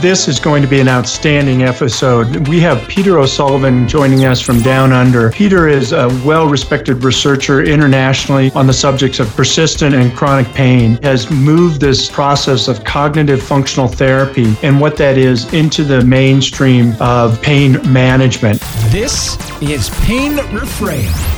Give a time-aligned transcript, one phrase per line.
[0.00, 2.46] This is going to be an outstanding episode.
[2.48, 5.32] We have Peter O'Sullivan joining us from Down Under.
[5.32, 11.02] Peter is a well respected researcher internationally on the subjects of persistent and chronic pain,
[11.02, 16.94] has moved this process of cognitive functional therapy and what that is into the mainstream
[17.00, 18.60] of pain management.
[18.90, 21.35] This is Pain Reframed.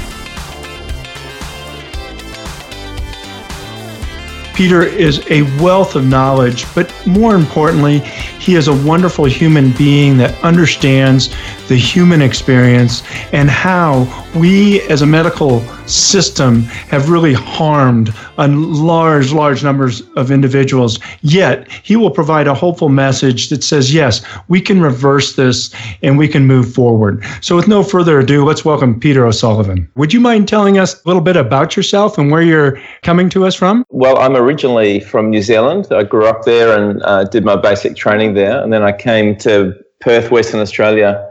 [4.58, 8.00] Peter is a wealth of knowledge, but more importantly,
[8.48, 11.28] he is a wonderful human being that understands
[11.68, 13.02] the human experience
[13.34, 20.30] and how we as a medical system have really harmed a large, large numbers of
[20.30, 20.98] individuals.
[21.20, 26.16] Yet he will provide a hopeful message that says, yes, we can reverse this and
[26.16, 27.22] we can move forward.
[27.42, 29.90] So with no further ado, let's welcome Peter O'Sullivan.
[29.96, 33.46] Would you mind telling us a little bit about yourself and where you're coming to
[33.46, 33.84] us from?
[33.90, 35.88] Well, I'm originally from New Zealand.
[35.90, 38.62] I grew up there and uh, did my basic training there.
[38.62, 41.28] And then I came to Perth, Western Australia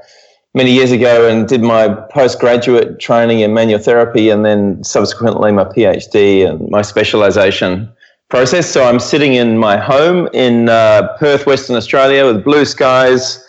[0.54, 5.64] many years ago and did my postgraduate training in manual therapy and then subsequently my
[5.64, 7.88] PhD and my specialization
[8.30, 8.70] process.
[8.70, 13.44] So I'm sitting in my home in uh, Perth, Western Australia with blue skies.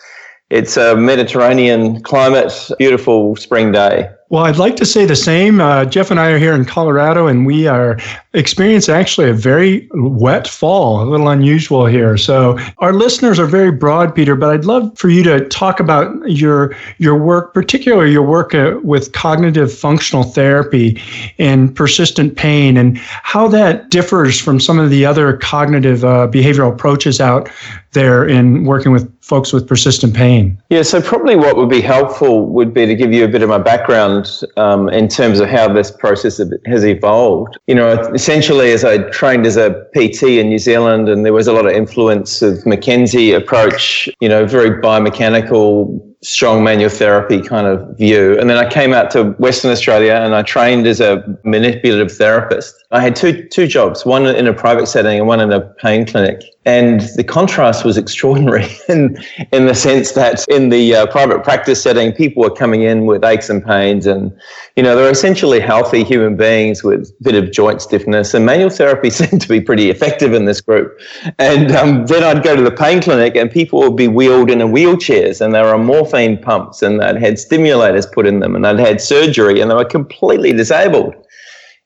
[0.50, 4.10] It's a Mediterranean climate, beautiful spring day.
[4.30, 5.58] Well, I'd like to say the same.
[5.58, 7.98] Uh, Jeff and I are here in Colorado, and we are
[8.34, 12.18] experiencing actually a very wet fall, a little unusual here.
[12.18, 14.36] So our listeners are very broad, Peter.
[14.36, 18.78] But I'd love for you to talk about your your work, particularly your work uh,
[18.82, 21.00] with cognitive functional therapy
[21.38, 26.70] and persistent pain, and how that differs from some of the other cognitive uh, behavioral
[26.70, 27.48] approaches out
[27.92, 30.60] there in working with folks with persistent pain.
[30.70, 30.82] Yeah.
[30.82, 33.58] So probably what would be helpful would be to give you a bit of my
[33.58, 34.17] background
[34.56, 37.58] um, in terms of how this process has evolved.
[37.66, 41.46] You know, essentially, as I trained as a PT in New Zealand, and there was
[41.46, 44.08] a lot of influence of McKenzie approach.
[44.20, 48.36] You know, very biomechanical strong manual therapy kind of view.
[48.40, 52.74] And then I came out to Western Australia and I trained as a manipulative therapist.
[52.90, 56.06] I had two, two jobs, one in a private setting and one in a pain
[56.06, 56.42] clinic.
[56.64, 59.16] And the contrast was extraordinary in,
[59.52, 63.24] in the sense that in the uh, private practice setting, people were coming in with
[63.24, 64.36] aches and pains and,
[64.74, 68.70] you know, they're essentially healthy human beings with a bit of joint stiffness and manual
[68.70, 70.98] therapy seemed to be pretty effective in this group.
[71.38, 74.58] And um, then I'd go to the pain clinic and people would be wheeled in
[74.58, 78.64] wheelchairs and they were more morphine pumps and they'd had stimulators put in them and
[78.64, 81.14] they'd had surgery and they were completely disabled.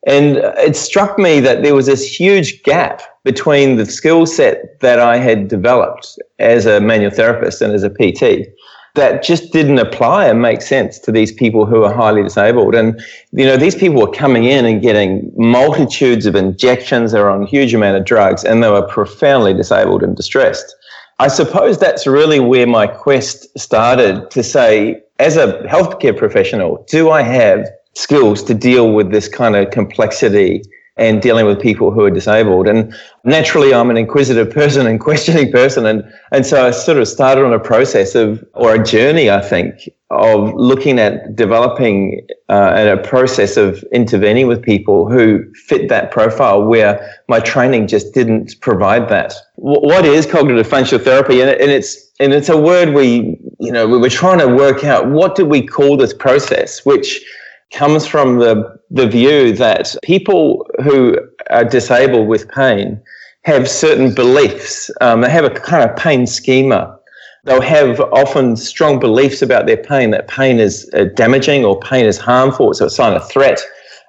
[0.06, 4.98] And it struck me that there was this huge gap between the skill set that
[4.98, 8.48] I had developed as a manual therapist and as a PT
[8.94, 12.74] that just didn't apply and make sense to these people who are highly disabled.
[12.74, 13.00] And,
[13.32, 17.12] you know, these people were coming in and getting multitudes of injections.
[17.12, 20.74] They were on huge amount of drugs and they were profoundly disabled and distressed.
[21.18, 27.10] I suppose that's really where my quest started to say, as a healthcare professional, do
[27.10, 30.62] I have skills to deal with this kind of complexity
[30.96, 32.68] and dealing with people who are disabled.
[32.68, 32.94] And
[33.24, 35.86] naturally, I'm an inquisitive person and questioning person.
[35.86, 39.40] And, and so I sort of started on a process of, or a journey, I
[39.40, 46.10] think, of looking at developing uh, a process of intervening with people who fit that
[46.10, 49.32] profile where my training just didn't provide that.
[49.56, 51.40] what is cognitive functional therapy?
[51.40, 54.84] And, and it's, and it's a word we, you know, we were trying to work
[54.84, 57.24] out what do we call this process, which
[57.72, 61.16] comes from the, the view that people who
[61.50, 63.00] are disabled with pain
[63.44, 64.90] have certain beliefs.
[65.00, 66.98] Um, they have a kind of pain schema.
[67.44, 72.06] They'll have often strong beliefs about their pain, that pain is uh, damaging or pain
[72.06, 73.60] is harmful, it's a sign of threat.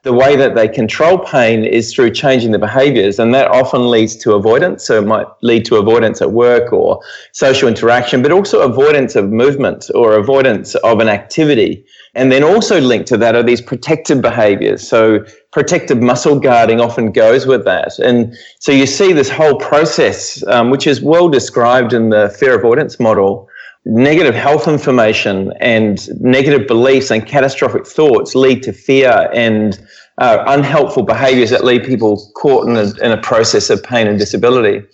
[0.03, 4.17] The way that they control pain is through changing the behaviors, and that often leads
[4.17, 4.83] to avoidance.
[4.83, 7.01] So it might lead to avoidance at work or
[7.31, 11.85] social interaction, but also avoidance of movement or avoidance of an activity
[12.15, 14.87] and then also linked to that are these protective behaviors.
[14.87, 17.97] So protective muscle guarding often goes with that.
[17.99, 22.57] And so you see this whole process, um, which is well described in the fear
[22.57, 23.49] avoidance model.
[23.85, 29.85] Negative health information and negative beliefs and catastrophic thoughts lead to fear and
[30.19, 34.19] uh, unhelpful behaviors that leave people caught in a, in a process of pain and
[34.19, 34.85] disability.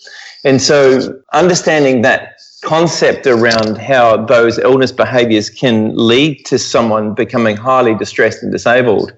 [0.43, 7.55] And so understanding that concept around how those illness behaviors can lead to someone becoming
[7.55, 9.13] highly distressed and disabled.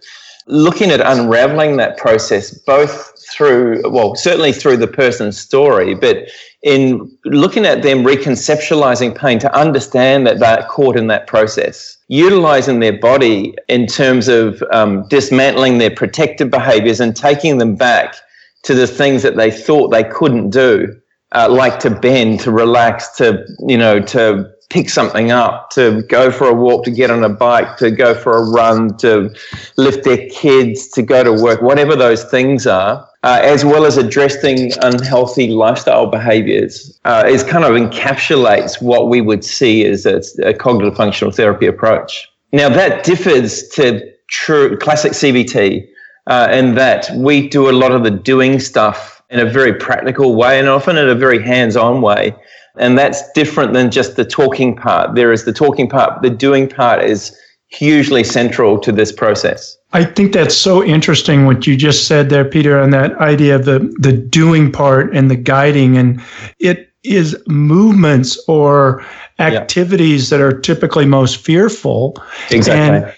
[0.47, 6.29] Looking at unraveling that process, both through, well, certainly through the person's story, but
[6.63, 12.79] in looking at them reconceptualizing pain to understand that they're caught in that process, utilizing
[12.79, 18.15] their body in terms of um, dismantling their protective behaviors and taking them back
[18.63, 21.00] to the things that they thought they couldn't do,
[21.33, 26.31] uh, like to bend, to relax, to, you know, to pick something up, to go
[26.31, 29.29] for a walk, to get on a bike, to go for a run, to
[29.77, 33.97] lift their kids, to go to work, whatever those things are, uh, as well as
[33.97, 40.21] addressing unhealthy lifestyle behaviors, uh, is kind of encapsulates what we would see as a,
[40.43, 42.27] a cognitive functional therapy approach.
[42.53, 45.85] Now that differs to true classic CBT
[46.27, 50.35] uh, in that we do a lot of the doing stuff in a very practical
[50.35, 52.35] way and often in a very hands-on way
[52.77, 55.15] and that's different than just the talking part.
[55.15, 57.37] There is the talking part, the doing part is
[57.67, 59.77] hugely central to this process.
[59.93, 63.65] I think that's so interesting what you just said there, Peter, on that idea of
[63.65, 65.97] the, the doing part and the guiding.
[65.97, 66.21] And
[66.59, 69.05] it is movements or
[69.39, 72.21] activities that are typically most fearful.
[72.51, 73.09] Exactly.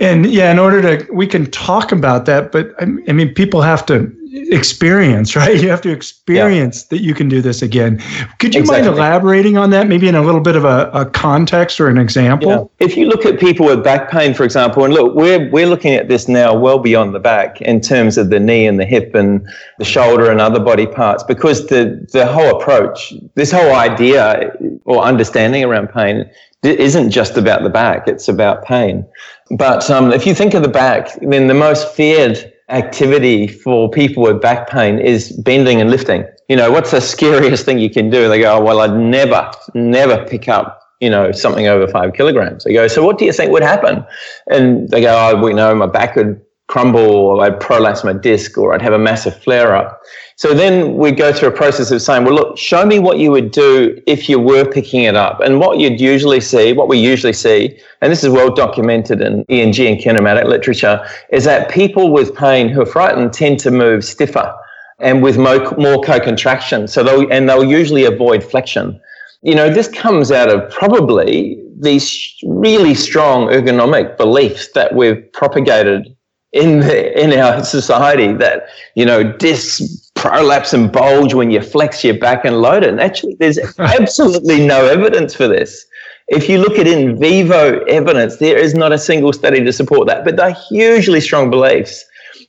[0.00, 3.62] And, and yeah, in order to, we can talk about that, but I mean, people
[3.62, 5.60] have to experience, right?
[5.60, 6.96] You have to experience yeah.
[6.96, 7.98] that you can do this again.
[8.38, 8.88] Could you exactly.
[8.88, 11.98] mind elaborating on that, maybe in a little bit of a, a context or an
[11.98, 12.70] example?
[12.78, 15.94] If you look at people with back pain, for example, and look, we're we're looking
[15.94, 19.14] at this now well beyond the back in terms of the knee and the hip
[19.14, 19.46] and
[19.78, 24.52] the shoulder and other body parts, because the the whole approach, this whole idea
[24.84, 26.28] or understanding around pain
[26.62, 29.06] isn't just about the back; it's about pain.
[29.50, 34.22] But um, if you think of the back, then the most feared activity for people
[34.22, 36.24] with back pain is bending and lifting.
[36.48, 38.28] You know, what's the scariest thing you can do?
[38.28, 42.64] They go, oh, well, I'd never, never pick up, you know, something over five kilograms.
[42.64, 44.04] They go, so what do you think would happen?
[44.50, 48.56] And they go, oh, we know my back would crumble or I'd prolapse my disc
[48.56, 50.00] or I'd have a massive flare up.
[50.40, 53.30] So then we go through a process of saying, well, look, show me what you
[53.30, 55.40] would do if you were picking it up.
[55.40, 59.44] And what you'd usually see, what we usually see, and this is well documented in
[59.50, 64.02] EMG and kinematic literature, is that people with pain who are frightened tend to move
[64.02, 64.50] stiffer
[64.98, 66.88] and with more, co-contraction.
[66.88, 68.98] So they'll, and they'll usually avoid flexion.
[69.42, 76.16] You know, this comes out of probably these really strong ergonomic beliefs that we've propagated
[76.52, 82.04] in the, in our society that you know discs prolapse and bulge when you flex
[82.04, 82.90] your back and load it.
[82.90, 85.86] And actually, there's absolutely no evidence for this.
[86.28, 90.06] If you look at in vivo evidence, there is not a single study to support
[90.08, 90.24] that.
[90.24, 92.04] But they're hugely strong beliefs.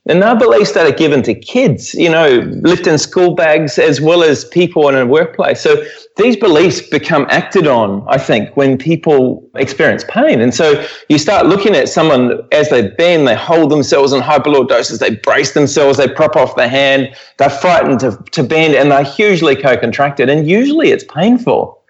[0.07, 4.24] And they're beliefs that are given to kids, you know, lifting school bags as well
[4.24, 5.62] as people in a workplace.
[5.62, 5.83] So
[6.18, 10.42] these beliefs become acted on, I think, when people experience pain.
[10.42, 15.00] And so you start looking at someone as they bend, they hold themselves in hyperlordosis,
[15.00, 19.04] they brace themselves, they prop off the hand, they're frightened to, to bend, and they're
[19.04, 20.30] hugely co-contracted.
[20.30, 21.81] And usually it's painful.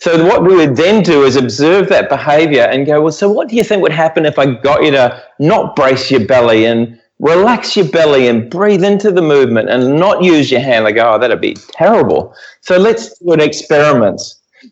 [0.00, 3.48] So what we would then do is observe that behavior and go, well, so what
[3.48, 6.98] do you think would happen if I got you to not brace your belly and
[7.20, 11.18] relax your belly and breathe into the movement and not use your hand like, oh,
[11.18, 12.34] that'd be terrible.
[12.60, 14.20] So let's do an experiment.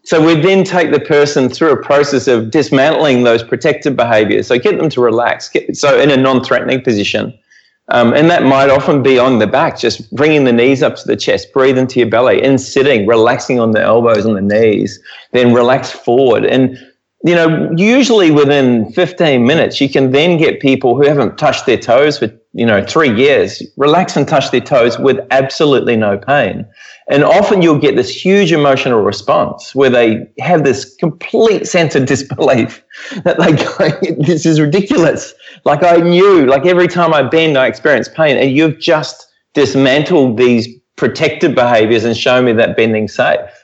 [0.05, 4.47] So we then take the person through a process of dismantling those protective behaviors.
[4.47, 5.49] So get them to relax.
[5.49, 7.37] Get, so in a non-threatening position.
[7.89, 11.07] Um, and that might often be on the back, just bringing the knees up to
[11.07, 14.99] the chest, breathe into your belly, and sitting, relaxing on the elbows and the knees,
[15.31, 16.45] then relax forward.
[16.45, 16.77] And
[17.27, 21.77] you know, usually within 15 minutes, you can then get people who haven't touched their
[21.77, 26.65] toes for, you know, three years, relax and touch their toes with absolutely no pain.
[27.11, 32.07] And often you'll get this huge emotional response where they have this complete sense of
[32.07, 32.85] disbelief
[33.25, 35.35] that they go, this is ridiculous.
[35.65, 38.37] Like I knew, like every time I bend, I experience pain.
[38.37, 43.56] And you've just dismantled these protective behaviors and shown me that bending's safe.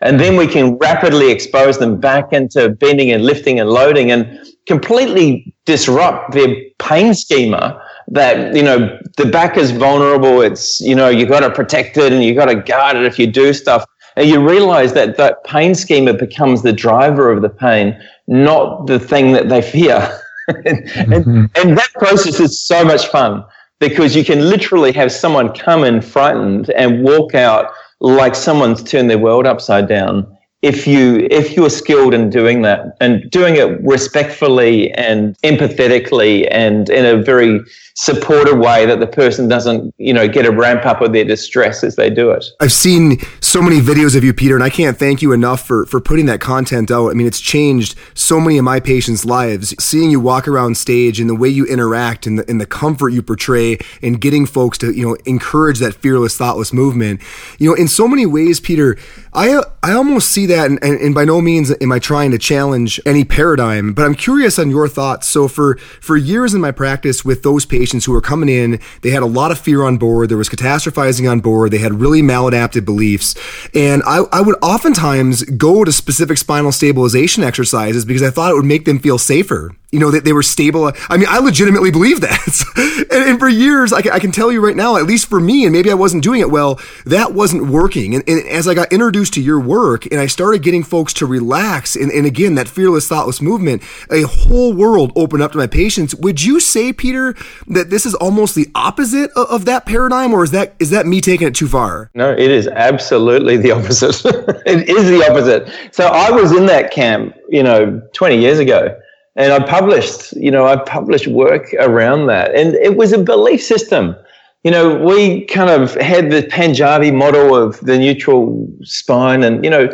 [0.00, 4.38] And then we can rapidly expose them back into bending and lifting and loading and
[4.66, 10.40] completely disrupt their pain schema that, you know, the back is vulnerable.
[10.40, 13.18] It's, you know, you've got to protect it and you've got to guard it if
[13.18, 13.84] you do stuff.
[14.16, 18.98] And you realize that that pain schema becomes the driver of the pain, not the
[18.98, 20.20] thing that they fear.
[20.48, 21.12] and, mm-hmm.
[21.12, 23.44] and, and that process is so much fun
[23.80, 29.10] because you can literally have someone come in frightened and walk out like someone's turned
[29.10, 33.80] their world upside down if you if you're skilled in doing that and doing it
[33.84, 37.60] respectfully and empathetically and in a very
[37.94, 41.84] supportive way that the person doesn't you know get a ramp up of their distress
[41.84, 42.44] as they do it.
[42.60, 45.86] I've seen so many videos of you peter and i can't thank you enough for
[45.86, 47.10] for putting that content out.
[47.10, 49.74] I mean it's changed so many of my patients lives.
[49.78, 53.10] Seeing you walk around stage and the way you interact and the, and the comfort
[53.10, 57.20] you portray and getting folks to you know encourage that fearless thoughtless movement.
[57.58, 58.96] You know in so many ways peter
[59.32, 63.00] i i almost see that, and, and, by no means am I trying to challenge
[63.06, 65.28] any paradigm, but I'm curious on your thoughts.
[65.28, 69.10] So for for years in my practice with those patients who were coming in, they
[69.10, 70.28] had a lot of fear on board.
[70.28, 71.70] There was catastrophizing on board.
[71.70, 73.34] They had really maladaptive beliefs,
[73.74, 78.54] and I, I would oftentimes go to specific spinal stabilization exercises because I thought it
[78.56, 80.92] would make them feel safer you know, that they were stable.
[81.08, 83.06] I mean, I legitimately believe that.
[83.10, 85.40] and, and, for years, I can, I can, tell you right now, at least for
[85.40, 88.14] me, and maybe I wasn't doing it well, that wasn't working.
[88.14, 91.26] And, and as I got introduced to your work and I started getting folks to
[91.26, 95.66] relax, and, and again, that fearless, thoughtless movement, a whole world opened up to my
[95.66, 96.14] patients.
[96.16, 97.34] Would you say, Peter,
[97.68, 101.06] that this is almost the opposite of, of that paradigm, or is that is that
[101.06, 102.10] me taking it too far?
[102.12, 104.20] No, it is absolutely the opposite.
[104.66, 105.94] it is the opposite.
[105.94, 108.94] So I was in that camp, you know, 20 years ago
[109.38, 113.62] and I published, you know, I published work around that, and it was a belief
[113.62, 114.16] system.
[114.64, 119.70] You know, we kind of had the Panjabi model of the neutral spine, and you
[119.70, 119.88] know,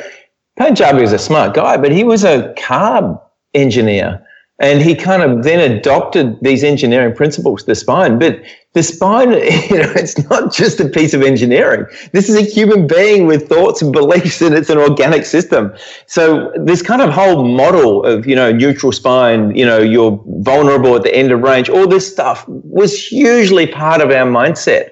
[0.58, 3.20] Panjabi was a smart guy, but he was a carb
[3.52, 4.26] engineer.
[4.60, 8.20] And he kind of then adopted these engineering principles the spine.
[8.20, 8.40] But
[8.74, 11.86] the spine, you know, it's not just a piece of engineering.
[12.12, 15.72] This is a human being with thoughts and beliefs, and it's an organic system.
[16.06, 20.94] So this kind of whole model of, you know, neutral spine, you know, you're vulnerable
[20.94, 24.90] at the end of range, all this stuff was hugely part of our mindset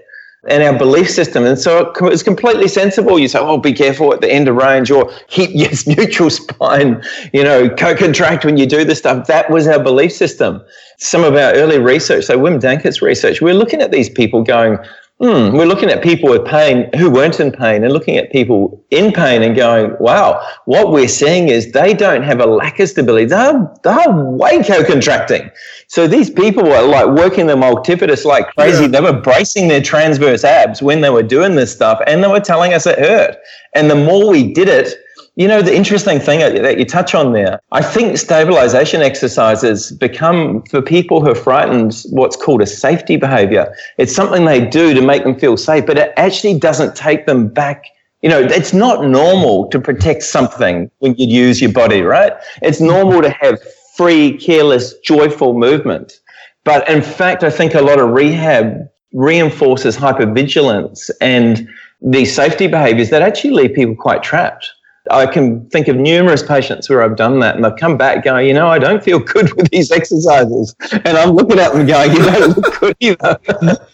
[0.49, 1.45] and our belief system.
[1.45, 3.19] And so it's completely sensible.
[3.19, 7.03] You say, oh, be careful at the end of range or keep your neutral spine,
[7.33, 9.27] you know, co-contract when you do this stuff.
[9.29, 10.63] That was our belief system.
[10.99, 14.79] Some of our early research, so Wim Dankaerts' research, we're looking at these people going,
[15.23, 18.85] Hmm, we're looking at people with pain who weren't in pain and looking at people
[18.91, 22.89] in pain and going, wow, what we're seeing is they don't have a lack of
[22.89, 23.27] stability.
[23.27, 25.49] They're, they're way co-contracting.
[25.87, 28.83] So these people were like working the multifidus like crazy.
[28.83, 28.89] Yeah.
[28.89, 32.41] They were bracing their transverse abs when they were doing this stuff and they were
[32.41, 33.37] telling us it hurt.
[33.75, 34.97] And the more we did it,
[35.35, 40.63] you know, the interesting thing that you touch on there, I think stabilization exercises become
[40.65, 43.75] for people who are frightened what's called a safety behavior.
[43.97, 47.49] It's something they do to make them feel safe, but it actually doesn't take them
[47.49, 47.87] back.
[48.21, 52.35] You know, it's not normal to protect something when you use your body, right?
[52.61, 53.59] It's normal to have
[53.97, 56.21] free, careless, joyful movement.
[56.65, 61.67] But in fact, I think a lot of rehab reinforces hypervigilance and
[62.03, 64.71] these safety behaviors that actually leave people quite trapped.
[65.13, 68.49] I can think of numerous patients where I've done that and they've come back going,
[68.49, 70.75] you know, I don't feel good with these exercises.
[70.91, 73.39] And I'm looking at them going, you don't look good either.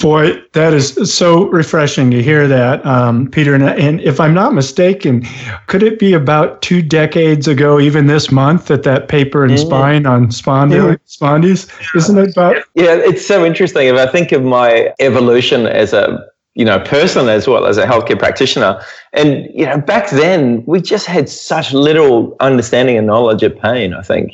[0.00, 3.54] Boy, that is so refreshing to hear that, um, Peter.
[3.54, 5.26] And, and, if I'm not mistaken,
[5.66, 9.58] could it be about two decades ago, even this month, that that paper in mm.
[9.58, 11.68] Spine on spondy- spondies?
[11.96, 12.56] Isn't it about?
[12.74, 13.88] Yeah, it's so interesting.
[13.88, 16.24] If I think of my evolution as a
[16.58, 18.82] you know, person as well as a healthcare practitioner.
[19.12, 23.94] And, you know, back then we just had such little understanding and knowledge of pain,
[23.94, 24.32] I think.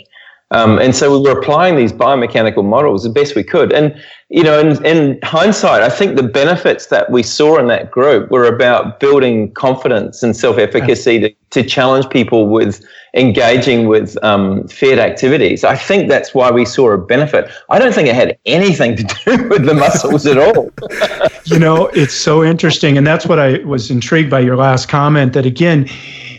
[0.50, 3.72] Um, and so we were applying these biomechanical models the best we could.
[3.72, 3.98] And,
[4.28, 8.30] you know, in, in, hindsight, I think the benefits that we saw in that group
[8.30, 12.84] were about building confidence and self efficacy to, to challenge people with
[13.14, 15.64] engaging with um, feared activities.
[15.64, 17.50] I think that's why we saw a benefit.
[17.70, 20.70] I don't think it had anything to do with the muscles at all.
[21.44, 22.98] you know, it's so interesting.
[22.98, 25.88] And that's what I was intrigued by your last comment that, again,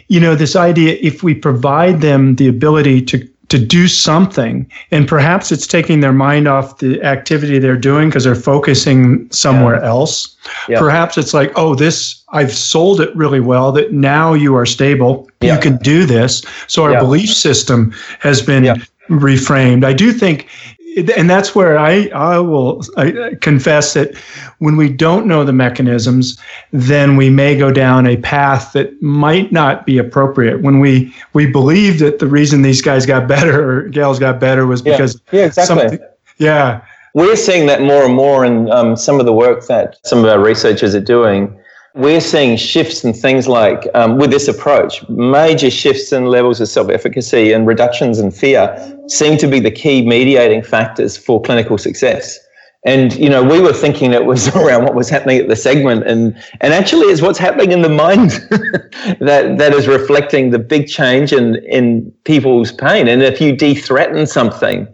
[0.08, 4.70] you know, this idea if we provide them the ability to to do something.
[4.92, 9.76] And perhaps it's taking their mind off the activity they're doing because they're focusing somewhere
[9.76, 9.88] yeah.
[9.88, 10.36] else.
[10.70, 10.80] Yeah.
[10.80, 15.28] perhaps it's like oh this i've sold it really well that now you are stable.
[15.42, 15.56] Yeah.
[15.56, 16.44] you can do this.
[16.68, 19.84] So our belief system has been reframed.
[19.84, 20.48] I do think
[20.96, 24.16] and that's where I, I will I confess that
[24.60, 26.40] when we don't know the mechanisms,
[26.72, 30.62] then we may go down a path that might not be appropriate.
[30.62, 34.66] When we we believe that the reason these guys got better or gals got better
[34.66, 36.00] was because yeah, yeah exactly.
[36.38, 40.20] Yeah, we're seeing that more and more in um, some of the work that some
[40.20, 41.58] of our researchers are doing
[41.96, 46.68] we're seeing shifts in things like, um, with this approach, major shifts in levels of
[46.68, 51.78] self efficacy and reductions in fear seem to be the key mediating factors for clinical
[51.78, 52.38] success.
[52.86, 56.06] And you know, we were thinking it was around what was happening at the segment,
[56.06, 58.32] and and actually, it's what's happening in the mind
[59.22, 63.08] that that is reflecting the big change in in people's pain.
[63.08, 64.88] And if you de-threaten something,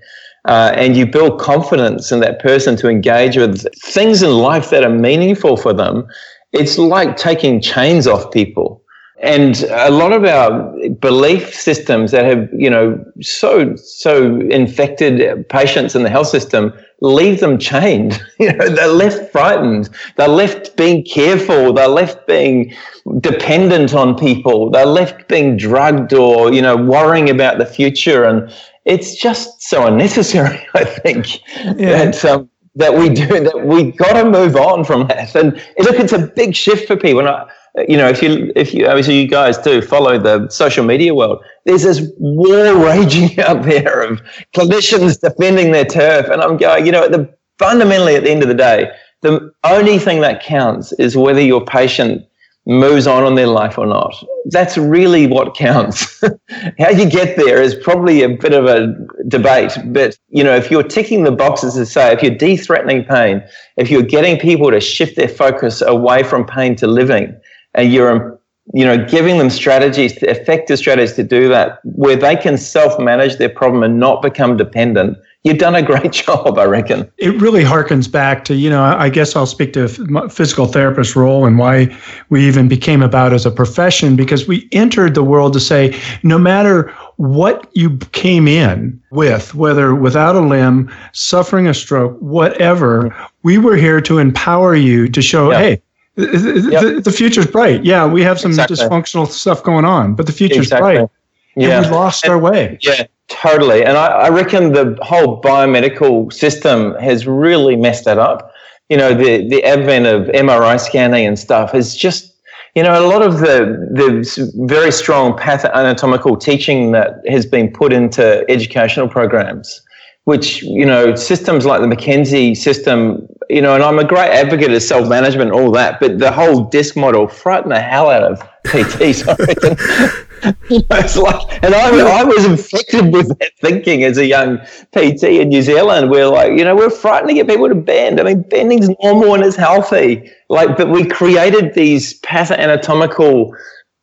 [0.46, 4.84] uh, and you build confidence in that person to engage with things in life that
[4.84, 6.08] are meaningful for them,
[6.54, 8.82] it's like taking chains off people.
[9.22, 15.96] And a lot of our belief systems that have, you know, so, so infected patients
[15.96, 18.20] in the health system leave them chained.
[18.40, 19.90] You know, they're left frightened.
[20.18, 21.74] They're left being careful.
[21.74, 22.74] They're left being
[23.20, 24.72] dependent on people.
[24.72, 28.24] They're left being drugged or, you know, worrying about the future.
[28.24, 28.52] And
[28.86, 32.06] it's just so unnecessary, I think, yeah.
[32.06, 35.36] that, um, that we do, that we got to move on from that.
[35.36, 37.20] And look, it's a big shift for people.
[37.20, 37.50] And I,
[37.88, 41.44] you know, if you, if you, obviously you guys do follow the social media world,
[41.66, 44.22] there's this war raging out there of
[44.56, 46.28] clinicians defending their turf.
[46.28, 50.00] And I'm going, you know, the, fundamentally at the end of the day, the only
[50.00, 52.26] thing that counts is whether your patient
[52.66, 54.14] moves on in their life or not.
[54.46, 56.22] That's really what counts.
[56.80, 58.96] How you get there is probably a bit of a
[59.28, 63.44] debate, but you know, if you're ticking the boxes to say, if you're de-threatening pain,
[63.78, 67.36] if you're getting people to shift their focus away from pain to living,
[67.74, 68.38] and you're um,
[68.74, 73.50] you know giving them strategies effective strategies to do that where they can self-manage their
[73.50, 78.12] problem and not become dependent you've done a great job i reckon it really harkens
[78.12, 79.88] back to you know i guess i'll speak to
[80.30, 81.96] physical therapist role and why
[82.30, 86.38] we even became about as a profession because we entered the world to say no
[86.38, 93.58] matter what you came in with whether without a limb suffering a stroke whatever we
[93.58, 95.82] were here to empower you to show hey
[96.18, 96.28] Yep.
[96.28, 97.86] The, the future's bright.
[97.86, 98.76] Yeah, we have some exactly.
[98.76, 100.98] dysfunctional stuff going on, but the future's exactly.
[100.98, 101.10] bright.
[101.56, 101.78] Yeah.
[101.78, 102.78] And we lost and, our way.
[102.82, 103.84] Yeah, totally.
[103.84, 108.52] And I, I reckon the whole biomedical system has really messed that up.
[108.90, 112.34] You know, the, the advent of MRI scanning and stuff has just,
[112.76, 117.72] you know, a lot of the, the very strong path anatomical teaching that has been
[117.72, 119.82] put into educational programs
[120.26, 124.72] which you know systems like the McKenzie system, you know, and I'm a great advocate
[124.72, 128.40] of self management, all that, but the whole DISC model frightened the hell out of
[128.66, 129.28] PTs.
[129.28, 130.28] I reckon.
[130.70, 134.58] it's like, and I, I was infected with that thinking as a young
[134.92, 136.10] PT in New Zealand.
[136.10, 138.20] We're like, you know, we're frightened to get people to bend.
[138.20, 140.32] I mean, bending's normal and it's healthy.
[140.50, 143.52] Like, but we created these pathoanatomical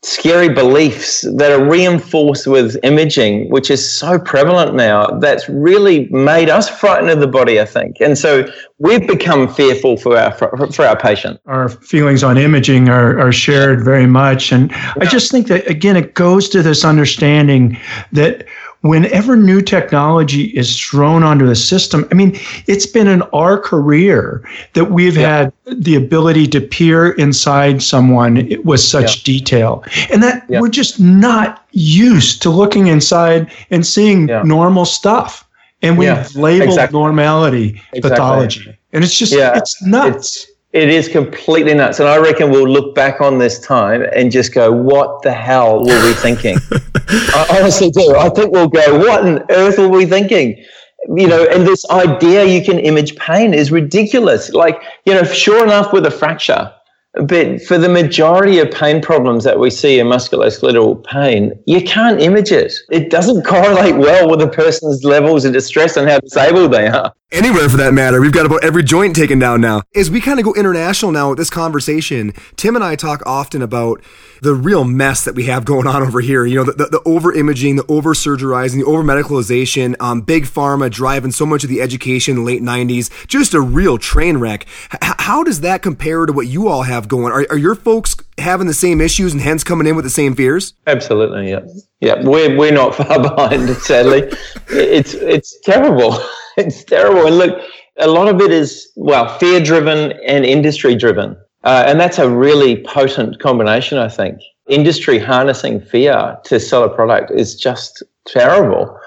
[0.02, 6.48] scary beliefs that are reinforced with imaging, which is so prevalent now, that's really made
[6.48, 7.96] us frightened of the body, I think.
[8.00, 11.40] And so we've become fearful for our for, for our patient.
[11.46, 14.52] Our feelings on imaging are, are shared very much.
[14.52, 14.94] And yeah.
[15.00, 17.76] I just think that again it goes to this understanding
[18.12, 18.46] that
[18.82, 24.48] whenever new technology is thrown onto the system, I mean, it's been in our career
[24.74, 25.38] that we've yeah.
[25.38, 29.24] had the ability to peer inside someone with such yeah.
[29.24, 29.84] detail.
[30.12, 30.60] And that yeah.
[30.60, 35.44] we're just not used to looking inside and seeing normal stuff.
[35.82, 36.98] And we've labeled exactly.
[36.98, 38.00] normality exactly.
[38.00, 38.78] pathology.
[38.92, 40.16] And it's just, it's nuts.
[40.16, 41.98] It's, it is completely nuts.
[41.98, 45.80] And I reckon we'll look back on this time and just go, what the hell
[45.84, 46.58] were we thinking?
[47.08, 48.16] I honestly do.
[48.16, 50.62] I think we'll go, what on earth were we thinking?
[51.08, 54.50] You know, and this idea you can image pain is ridiculous.
[54.50, 56.72] Like, you know, sure enough, with a fracture,
[57.14, 62.20] but for the majority of pain problems that we see in musculoskeletal pain, you can't
[62.20, 62.74] image it.
[62.90, 67.12] It doesn't correlate well with a person's levels of distress and how disabled they are.
[67.30, 68.22] Anywhere for that matter.
[68.22, 69.82] We've got about every joint taken down now.
[69.94, 73.60] As we kind of go international now with this conversation, Tim and I talk often
[73.60, 74.02] about
[74.40, 76.46] the real mess that we have going on over here.
[76.46, 80.44] You know, the, the, the over imaging, the over surgerizing, the over medicalization, um, big
[80.44, 84.38] pharma driving so much of the education in the late 90s, just a real train
[84.38, 84.66] wreck.
[84.94, 87.30] H- how does that compare to what you all have going?
[87.30, 90.34] Are, are your folks having the same issues and hence coming in with the same
[90.34, 90.74] fears?
[90.86, 91.60] Absolutely, yeah.
[92.00, 94.30] Yeah, we're, we're not far behind, sadly.
[94.68, 96.18] it's, it's terrible.
[96.56, 97.26] it's terrible.
[97.26, 97.60] And look,
[97.98, 101.36] a lot of it is, well, fear driven and industry driven.
[101.64, 104.40] Uh, and that's a really potent combination, I think.
[104.68, 108.98] Industry harnessing fear to sell a product is just terrible.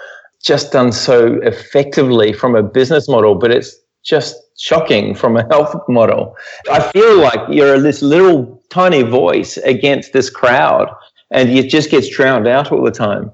[0.43, 5.75] Just done so effectively from a business model, but it's just shocking from a health
[5.87, 6.35] model.
[6.69, 10.89] I feel like you're this little tiny voice against this crowd
[11.31, 13.31] and it just gets drowned out all the time.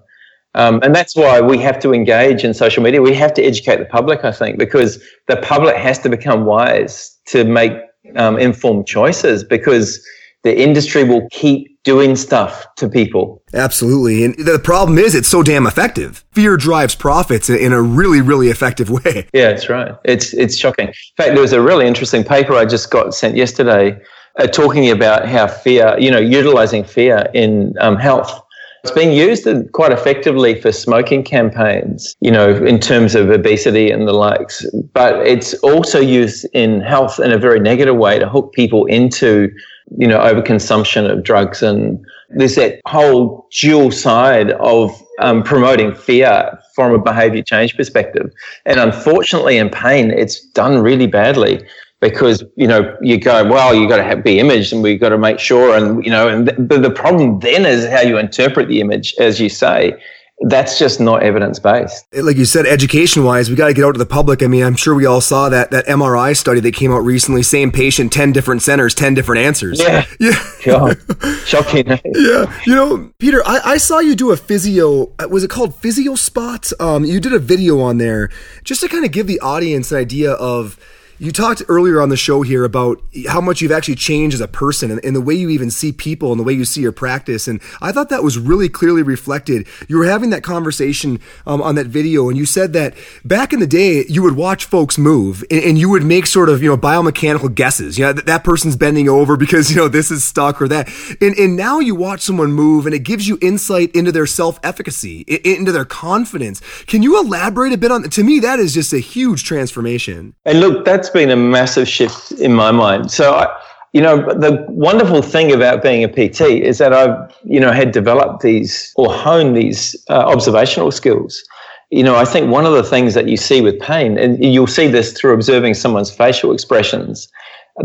[0.56, 3.02] Um, and that's why we have to engage in social media.
[3.02, 7.15] We have to educate the public, I think, because the public has to become wise
[7.28, 7.73] to make
[8.15, 10.04] um, informed choices because
[10.43, 13.43] the industry will keep doing stuff to people.
[13.54, 14.23] Absolutely.
[14.23, 16.23] And the problem is it's so damn effective.
[16.32, 19.28] Fear drives profits in a really, really effective way.
[19.34, 19.95] Yeah, that's right.
[20.06, 20.88] It's, it's shocking.
[20.88, 24.00] In fact, there was a really interesting paper I just got sent yesterday
[24.38, 28.41] uh, talking about how fear, you know, utilizing fear in um, health
[28.88, 34.08] it's being used quite effectively for smoking campaigns, you know, in terms of obesity and
[34.08, 34.65] the likes.
[34.93, 39.52] But it's also used in health in a very negative way to hook people into,
[39.97, 41.62] you know, overconsumption of drugs.
[41.62, 48.32] And there's that whole dual side of um, promoting fear from a behavior change perspective.
[48.65, 51.65] And unfortunately, in pain, it's done really badly
[51.99, 55.10] because you know you go well you got to have, be imaged and we've got
[55.10, 58.67] to make sure and you know and th- the problem then is how you interpret
[58.67, 59.97] the image as you say
[60.41, 62.05] that's just not evidence based.
[62.13, 64.43] Like you said, education wise, we got to get out to the public.
[64.43, 67.41] I mean, I'm sure we all saw that that MRI study that came out recently.
[67.41, 69.81] Same patient, ten different centers, ten different answers.
[69.81, 70.97] Yeah, yeah, God.
[71.45, 71.88] shocking.
[71.88, 75.12] yeah, you know, Peter, I, I, saw you do a physio.
[75.17, 76.71] Uh, was it called Physio Spot?
[76.79, 78.29] Um, you did a video on there
[78.63, 80.77] just to kind of give the audience an idea of
[81.19, 84.47] you talked earlier on the show here about how much you've actually changed as a
[84.47, 86.91] person and, and, the way you even see people and the way you see your
[86.91, 87.47] practice.
[87.47, 89.67] And I thought that was really clearly reflected.
[89.88, 92.93] You were having that conversation um, on that video, and you said that
[93.25, 96.49] back in the day, you would watch folks move and, and you would make sort
[96.49, 97.97] of, you know, biomechanical guesses.
[97.97, 100.88] You know, that, that person's bending over because, you know, this is stuck or that.
[101.19, 104.60] And, and now you watch someone move and it gives you insight into their self
[104.62, 106.62] efficacy, into their confidence.
[106.86, 110.36] Can you elaborate a bit on To me, that is just a huge transformation.
[110.45, 113.12] And look, that's that's been a massive shift in my mind.
[113.12, 113.48] So, I,
[113.93, 117.93] you know, the wonderful thing about being a PT is that I've, you know, had
[117.93, 121.41] developed these or honed these uh, observational skills.
[121.89, 124.67] You know, I think one of the things that you see with pain, and you'll
[124.67, 127.30] see this through observing someone's facial expressions,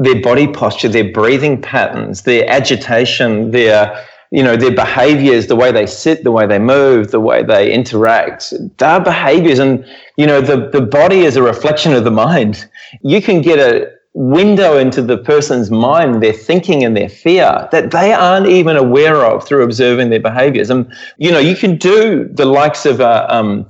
[0.00, 5.70] their body posture, their breathing patterns, their agitation, their you know, their behaviors, the way
[5.70, 9.58] they sit, the way they move, the way they interact, their behaviors.
[9.58, 9.84] And,
[10.16, 12.66] you know, the, the body is a reflection of the mind.
[13.02, 17.90] You can get a window into the person's mind, their thinking and their fear that
[17.90, 20.70] they aren't even aware of through observing their behaviors.
[20.70, 23.66] And, you know, you can do the likes of a, um,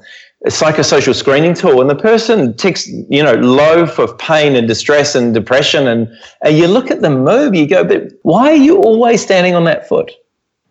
[0.47, 5.17] a psychosocial screening tool and the person ticks, you know, low for pain and distress
[5.17, 5.89] and depression.
[5.89, 6.09] And,
[6.43, 9.65] and you look at them move, you go, but why are you always standing on
[9.65, 10.13] that foot?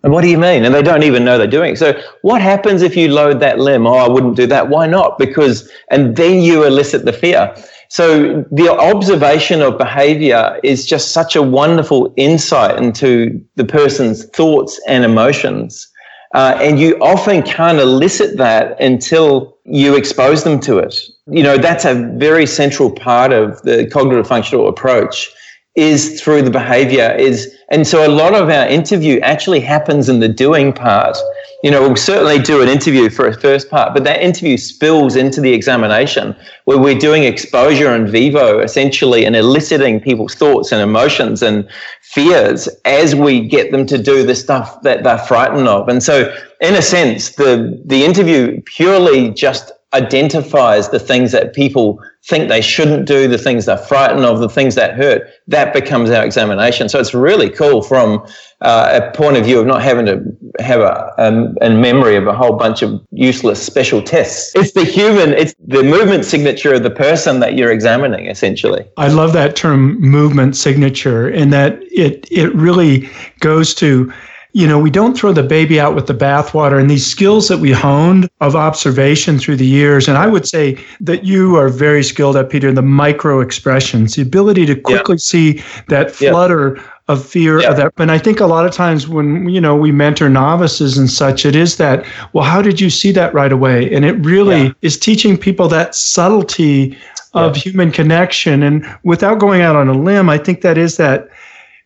[0.01, 0.65] What do you mean?
[0.65, 1.77] And they don't even know they're doing it.
[1.77, 3.85] So what happens if you load that limb?
[3.85, 4.69] Oh, I wouldn't do that.
[4.69, 5.19] Why not?
[5.19, 7.55] Because, and then you elicit the fear.
[7.89, 14.79] So the observation of behavior is just such a wonderful insight into the person's thoughts
[14.87, 15.87] and emotions.
[16.33, 20.95] Uh, and you often can't elicit that until you expose them to it.
[21.27, 25.29] You know, that's a very central part of the cognitive functional approach
[25.75, 30.19] is through the behavior is and so a lot of our interview actually happens in
[30.19, 31.17] the doing part.
[31.63, 35.15] You know we'll certainly do an interview for a first part but that interview spills
[35.15, 40.81] into the examination where we're doing exposure in vivo essentially and eliciting people's thoughts and
[40.81, 41.69] emotions and
[42.01, 45.87] fears as we get them to do the stuff that they're frightened of.
[45.87, 52.01] And so in a sense the the interview purely just identifies the things that people
[52.23, 56.09] think they shouldn't do, the things they're frightened of, the things that hurt, that becomes
[56.09, 56.89] our examination.
[56.89, 58.25] So it's really cool from
[58.61, 60.23] uh, a point of view of not having to
[60.59, 64.51] have a, um, a memory of a whole bunch of useless special tests.
[64.55, 68.85] It's the human, it's the movement signature of the person that you're examining, essentially.
[68.97, 73.09] I love that term movement signature, and that it it really
[73.39, 74.11] goes to
[74.53, 77.59] you know, we don't throw the baby out with the bathwater and these skills that
[77.59, 80.07] we honed of observation through the years.
[80.07, 84.21] And I would say that you are very skilled at, Peter, the micro expressions, the
[84.21, 85.19] ability to quickly yeah.
[85.19, 86.83] see that flutter yeah.
[87.07, 87.69] of fear yeah.
[87.69, 87.93] of that.
[87.97, 91.45] And I think a lot of times when, you know, we mentor novices and such,
[91.45, 93.93] it is that, well, how did you see that right away?
[93.93, 96.97] And it really is teaching people that subtlety
[97.33, 98.63] of human connection.
[98.63, 101.29] And without going out on a limb, I think that is that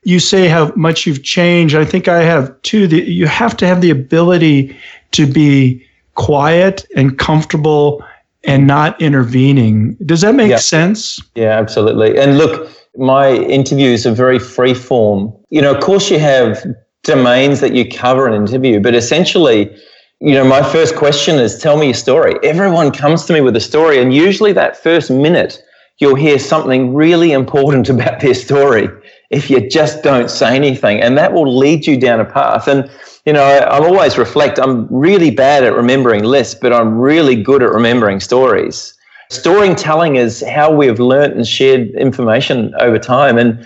[0.05, 1.75] you say how much you've changed.
[1.75, 2.87] I think I have too.
[2.87, 4.77] The, you have to have the ability
[5.11, 8.05] to be quiet and comfortable
[8.43, 9.95] and not intervening.
[10.05, 10.57] Does that make yeah.
[10.57, 11.19] sense?
[11.33, 12.17] Yeah, absolutely.
[12.17, 15.33] And look, my interviews are very free form.
[15.49, 16.63] You know, of course, you have
[17.03, 19.75] domains that you cover in an interview, but essentially,
[20.21, 22.35] you know, my first question is tell me your story.
[22.43, 25.59] Everyone comes to me with a story, and usually that first minute,
[25.97, 28.87] you'll hear something really important about their story
[29.29, 31.01] if you just don't say anything.
[31.01, 32.67] And that will lead you down a path.
[32.67, 32.89] And,
[33.25, 37.41] you know, I, I always reflect, I'm really bad at remembering lists, but I'm really
[37.41, 38.93] good at remembering stories.
[39.29, 43.37] Storytelling is how we've learned and shared information over time.
[43.37, 43.65] And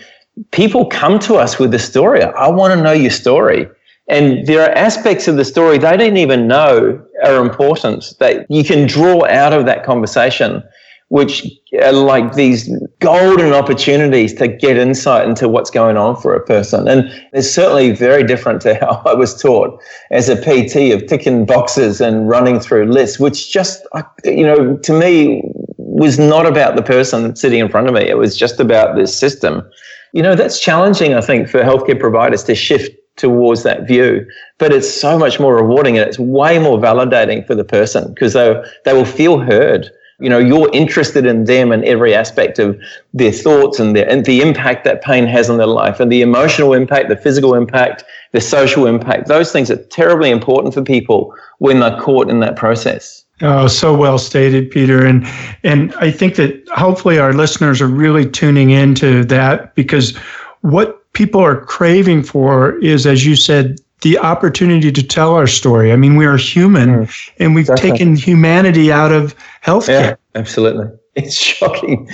[0.51, 2.23] people come to us with the story.
[2.23, 3.67] I want to know your story.
[4.07, 8.63] And there are aspects of the story they didn't even know are important that you
[8.63, 10.63] can draw out of that conversation,
[11.09, 11.45] which
[11.81, 12.69] are like these
[12.99, 16.87] golden opportunities to get insight into what's going on for a person.
[16.87, 21.45] And it's certainly very different to how I was taught as a PT of ticking
[21.45, 23.85] boxes and running through lists, which just,
[24.23, 25.41] you know, to me
[25.77, 28.01] was not about the person sitting in front of me.
[28.01, 29.67] It was just about this system.
[30.13, 34.25] You know, that's challenging, I think, for healthcare providers to shift towards that view.
[34.59, 38.33] But it's so much more rewarding and it's way more validating for the person because
[38.33, 39.89] they, they will feel heard.
[40.19, 42.79] You know, you're interested in them and every aspect of
[43.13, 46.21] their thoughts and, their, and the impact that pain has on their life and the
[46.21, 49.27] emotional impact, the physical impact, the social impact.
[49.27, 53.23] Those things are terribly important for people when they're caught in that process.
[53.41, 55.05] Oh, so well stated, Peter.
[55.05, 55.25] And
[55.63, 60.15] and I think that hopefully our listeners are really tuning into that because
[60.61, 65.91] what people are craving for is, as you said, the opportunity to tell our story.
[65.91, 67.91] I mean, we are human mm, and we've definitely.
[67.91, 70.11] taken humanity out of healthcare.
[70.11, 70.87] Yeah, absolutely.
[71.15, 72.07] It's shocking.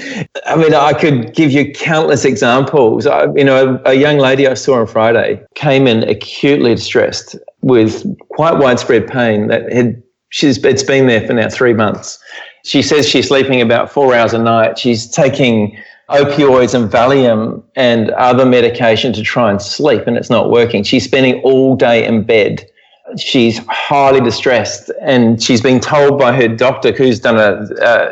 [0.48, 3.06] I mean, I could give you countless examples.
[3.06, 7.36] I, you know, a, a young lady I saw on Friday came in acutely distressed
[7.62, 12.18] with quite widespread pain that had she's it's been there for now three months.
[12.64, 14.80] She says she's sleeping about four hours a night.
[14.80, 15.78] She's taking
[16.10, 20.84] opioids and Valium and other medication to try and sleep, and it's not working.
[20.84, 22.70] She's spending all day in bed.
[23.18, 27.62] She's highly distressed, and she's been told by her doctor, who's done a,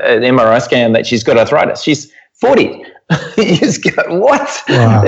[0.06, 1.82] an MRI scan, that she's got arthritis.
[1.82, 2.84] She's 40.
[3.38, 4.64] you just go, what?
[4.70, 5.04] Wow.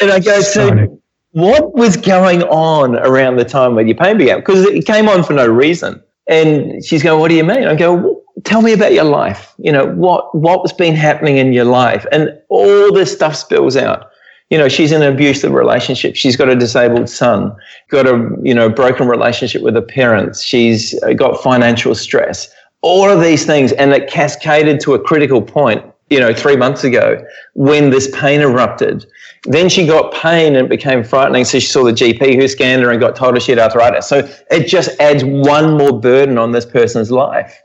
[0.00, 1.00] And I go, so
[1.32, 4.40] what was going on around the time when your pain began?
[4.40, 6.02] Because it came on for no reason.
[6.26, 7.64] And she's going, what do you mean?
[7.64, 9.54] I go, tell me about your life.
[9.58, 12.06] You know, what, what's been happening in your life?
[12.12, 14.10] And all this stuff spills out.
[14.50, 16.16] You know, she's in an abusive relationship.
[16.16, 17.54] She's got a disabled son,
[17.88, 20.42] got a, you know, broken relationship with her parents.
[20.42, 23.70] She's got financial stress, all of these things.
[23.72, 27.24] And it cascaded to a critical point, you know, three months ago
[27.54, 29.06] when this pain erupted.
[29.44, 31.44] Then she got pain and it became frightening.
[31.44, 34.08] So she saw the GP who scanned her and got told her she had arthritis.
[34.08, 37.56] So it just adds one more burden on this person's life.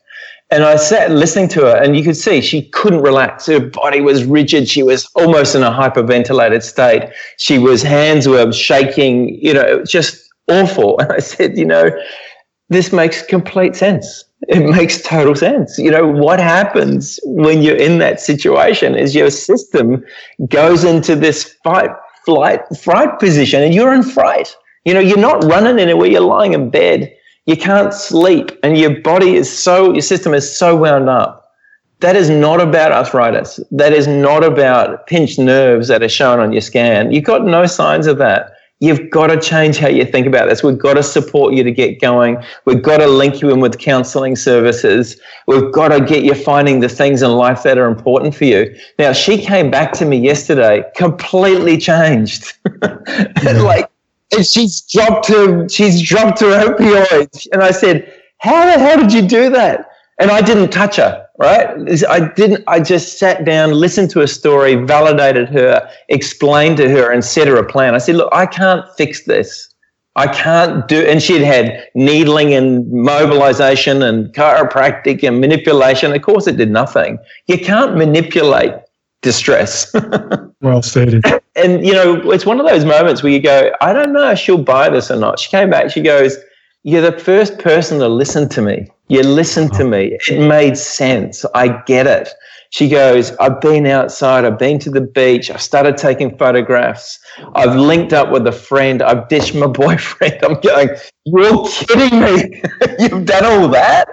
[0.51, 3.47] And I sat listening to her, and you could see she couldn't relax.
[3.47, 4.69] Her body was rigid.
[4.69, 7.09] She was almost in a hyperventilated state.
[7.37, 10.97] She was, hands were shaking, you know, just awful.
[10.99, 11.89] And I said, you know,
[12.69, 14.25] this makes complete sense.
[14.47, 15.79] It makes total sense.
[15.79, 20.03] You know, what happens when you're in that situation is your system
[20.49, 21.89] goes into this fight,
[22.23, 24.55] flight, fright position, and you're in fright.
[24.83, 27.11] You know, you're not running anywhere, you're lying in bed
[27.45, 31.53] you can't sleep and your body is so, your system is so wound up.
[31.99, 33.59] That is not about arthritis.
[33.71, 37.11] That is not about pinched nerves that are shown on your scan.
[37.11, 38.51] You've got no signs of that.
[38.81, 40.61] You've got to change how you think about this.
[40.61, 42.43] We've got to support you to get going.
[42.65, 45.19] We've got to link you in with counseling services.
[45.47, 48.75] We've got to get you finding the things in life that are important for you.
[48.99, 52.53] Now, she came back to me yesterday completely changed.
[53.43, 53.89] like,
[54.35, 59.13] and she's dropped her she's dropped her opioids and i said how the hell did
[59.13, 59.89] you do that?
[60.19, 61.67] And i didn't touch her right?
[62.09, 67.11] I didn't i just sat down listened to a story validated her explained to her
[67.11, 67.95] and set her a plan.
[67.95, 69.69] I said look i can't fix this.
[70.15, 76.13] I can't do and she'd had needling and mobilization and chiropractic and manipulation.
[76.13, 77.19] Of course it did nothing.
[77.47, 78.73] You can't manipulate
[79.21, 79.93] distress.
[80.61, 81.23] Well stated
[81.55, 84.39] and you know, it's one of those moments where you go, I don't know if
[84.39, 85.39] she'll buy this or not.
[85.39, 86.37] She came back, she goes,
[86.83, 88.87] You're the first person to listen to me.
[89.07, 90.17] You listened to me.
[90.27, 91.45] It made sense.
[91.53, 92.29] I get it.
[92.71, 97.19] She goes, I've been outside, I've been to the beach, I've started taking photographs,
[97.53, 100.43] I've linked up with a friend, I've dished my boyfriend.
[100.43, 100.89] I'm going,
[101.25, 102.61] You're kidding me.
[102.99, 104.07] You've done all that?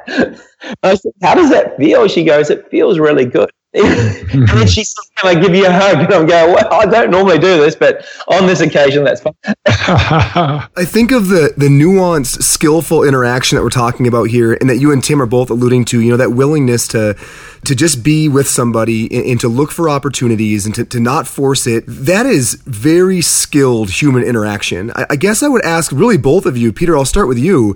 [0.83, 2.07] I said, How does that feel?
[2.07, 5.73] She goes, It feels really good and then she says, Can I give you a
[5.73, 6.05] hug?
[6.05, 9.35] And I'm going, Well, I don't normally do this, but on this occasion, that's fine.
[9.67, 14.77] I think of the, the nuanced, skillful interaction that we're talking about here, and that
[14.77, 17.17] you and Tim are both alluding to, you know, that willingness to
[17.64, 21.27] to just be with somebody and, and to look for opportunities and to, to not
[21.27, 21.85] force it.
[21.87, 24.90] That is very skilled human interaction.
[24.94, 27.75] I, I guess I would ask really both of you, Peter, I'll start with you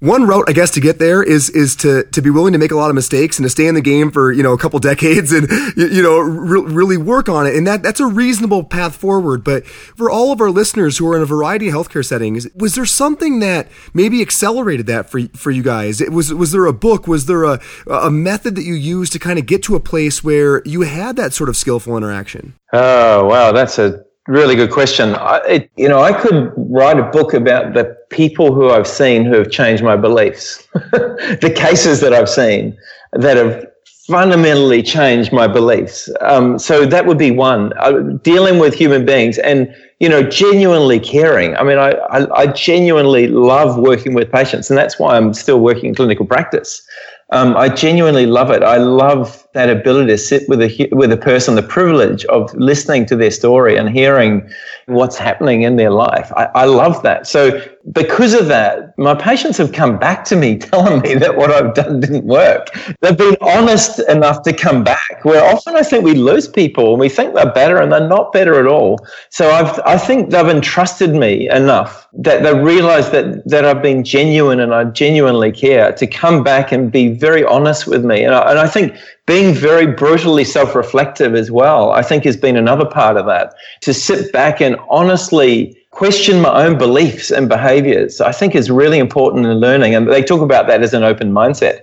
[0.00, 2.70] one route, I guess, to get there is is to to be willing to make
[2.70, 4.78] a lot of mistakes and to stay in the game for you know a couple
[4.80, 7.54] decades and you know re- really work on it.
[7.54, 9.44] And that that's a reasonable path forward.
[9.44, 12.74] But for all of our listeners who are in a variety of healthcare settings, was
[12.74, 16.00] there something that maybe accelerated that for for you guys?
[16.00, 17.06] It was was there a book?
[17.06, 20.24] Was there a a method that you used to kind of get to a place
[20.24, 22.54] where you had that sort of skillful interaction?
[22.72, 25.14] Oh wow, that's a really good question.
[25.14, 29.24] I, it, you know, I could write a book about the people who I've seen
[29.24, 32.76] who have changed my beliefs, the cases that I've seen
[33.12, 33.66] that have
[34.10, 36.08] fundamentally changed my beliefs.
[36.20, 37.72] Um, so that would be one.
[37.78, 41.56] Uh, dealing with human beings and you know genuinely caring.
[41.56, 45.60] I mean, I, I, I genuinely love working with patients, and that's why I'm still
[45.60, 46.82] working in clinical practice.
[47.32, 48.62] Um, I genuinely love it.
[48.62, 53.04] I love that ability to sit with a with a person, the privilege of listening
[53.06, 54.48] to their story and hearing
[54.86, 56.32] what's happening in their life.
[56.36, 57.26] I, I love that.
[57.26, 57.60] So
[57.92, 61.74] because of that, my patients have come back to me telling me that what I've
[61.74, 62.68] done didn't work.
[63.00, 65.24] They've been honest enough to come back.
[65.24, 68.32] Where often I think we lose people and we think they're better and they're not
[68.32, 68.98] better at all.
[69.30, 74.04] So I've, I think they've entrusted me enough that they realize that, that I've been
[74.04, 78.24] genuine and I genuinely care to come back and be very honest with me.
[78.24, 78.96] And I, and I think
[79.30, 83.54] being very brutally self reflective as well, I think has been another part of that.
[83.82, 88.98] To sit back and honestly question my own beliefs and behaviors, I think is really
[88.98, 89.94] important in learning.
[89.94, 91.82] And they talk about that as an open mindset.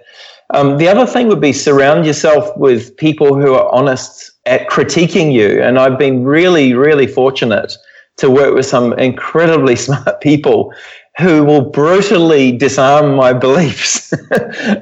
[0.53, 5.31] Um, the other thing would be surround yourself with people who are honest at critiquing
[5.31, 5.61] you.
[5.61, 7.71] And I've been really, really fortunate
[8.17, 10.73] to work with some incredibly smart people
[11.19, 14.13] who will brutally disarm my beliefs.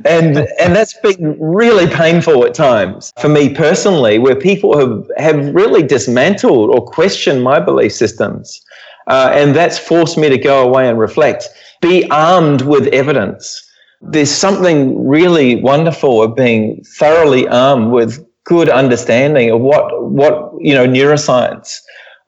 [0.05, 5.55] and and that's been really painful at times for me personally, where people have, have
[5.55, 8.61] really dismantled or questioned my belief systems.
[9.07, 11.47] Uh, and that's forced me to go away and reflect.
[11.81, 13.61] Be armed with evidence.
[14.01, 20.73] There's something really wonderful of being thoroughly armed with good understanding of what, what you
[20.73, 21.79] know, neuroscience,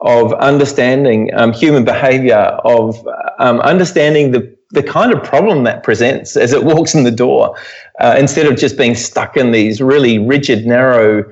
[0.01, 3.05] of understanding um, human behavior, of
[3.39, 7.55] um, understanding the, the kind of problem that presents as it walks in the door,
[7.99, 11.23] uh, instead of just being stuck in these really rigid, narrow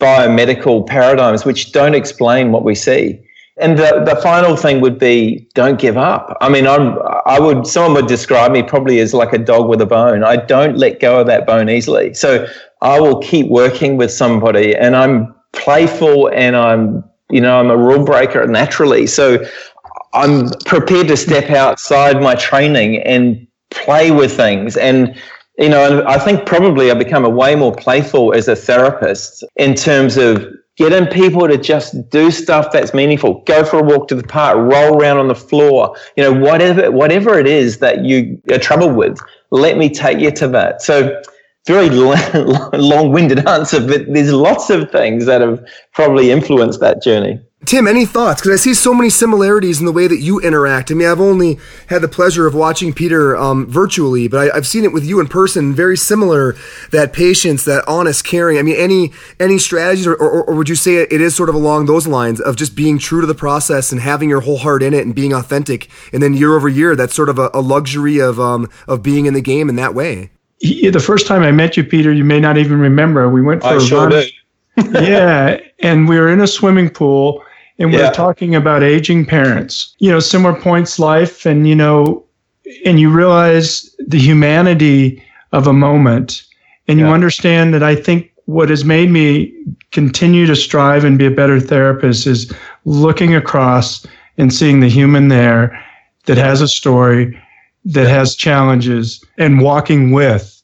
[0.00, 3.20] biomedical paradigms which don't explain what we see.
[3.56, 6.36] And the, the final thing would be don't give up.
[6.40, 9.80] I mean, I'm, I would, someone would describe me probably as like a dog with
[9.80, 10.24] a bone.
[10.24, 12.14] I don't let go of that bone easily.
[12.14, 12.48] So
[12.82, 17.76] I will keep working with somebody and I'm playful and I'm, you know, I'm a
[17.76, 19.08] rule breaker naturally.
[19.08, 19.44] So
[20.12, 24.76] I'm prepared to step outside my training and play with things.
[24.76, 25.20] And,
[25.58, 29.74] you know, I think probably I become a way more playful as a therapist in
[29.74, 34.14] terms of getting people to just do stuff that's meaningful go for a walk to
[34.16, 38.36] the park roll around on the floor you know whatever whatever it is that you
[38.50, 39.16] are troubled with
[39.52, 41.22] let me take you to that so
[41.66, 41.88] very
[42.74, 48.04] long-winded answer but there's lots of things that have probably influenced that journey Tim, any
[48.04, 48.42] thoughts?
[48.42, 50.90] Because I see so many similarities in the way that you interact.
[50.90, 54.66] I mean, I've only had the pleasure of watching Peter um, virtually, but I, have
[54.66, 55.74] seen it with you in person.
[55.74, 56.56] Very similar.
[56.92, 58.58] That patience, that honest caring.
[58.58, 61.54] I mean, any any strategies, or, or, or would you say it is sort of
[61.54, 64.82] along those lines of just being true to the process and having your whole heart
[64.82, 67.60] in it and being authentic, and then year over year, that's sort of a, a
[67.60, 70.30] luxury of um, of being in the game in that way.
[70.60, 73.28] The first time I met you, Peter, you may not even remember.
[73.28, 74.24] We went for I a sure run.
[74.76, 77.44] yeah, and we were in a swimming pool
[77.78, 78.10] and we're yeah.
[78.10, 79.94] talking about aging parents.
[79.98, 82.24] You know, similar points life, and you know,
[82.84, 86.44] and you realize the humanity of a moment,
[86.88, 89.52] and you understand that I think what has made me
[89.90, 92.52] continue to strive and be a better therapist is
[92.84, 95.82] looking across and seeing the human there
[96.26, 97.40] that has a story,
[97.84, 100.62] that has challenges, and walking with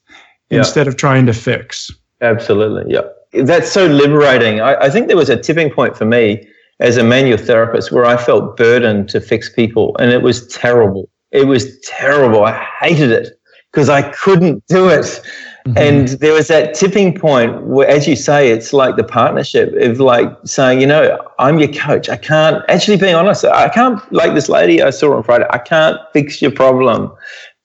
[0.49, 0.59] yeah.
[0.59, 1.91] instead of trying to fix.
[2.21, 2.93] Absolutely.
[2.93, 3.01] Yeah.
[3.43, 4.59] That's so liberating.
[4.59, 6.47] I, I think there was a tipping point for me
[6.79, 9.95] as a manual therapist where I felt burdened to fix people.
[9.99, 11.09] And it was terrible.
[11.31, 12.43] It was terrible.
[12.43, 13.39] I hated it
[13.71, 15.21] because I couldn't do it.
[15.65, 15.77] Mm-hmm.
[15.77, 19.99] And there was that tipping point where, as you say, it's like the partnership of
[19.99, 22.09] like saying, you know, I'm your coach.
[22.09, 25.59] I can't, actually being honest, I can't, like this lady I saw on Friday, I
[25.59, 27.11] can't fix your problem.